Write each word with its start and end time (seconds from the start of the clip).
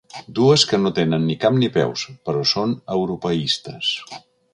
Dues 0.37 0.61
que 0.69 0.77
no 0.85 0.91
tenen 0.99 1.27
ni 1.31 1.35
cap 1.43 1.59
ni 1.63 1.69
peus, 1.75 2.05
però 2.31 2.41
són 2.53 2.73
europeistes. 2.95 3.91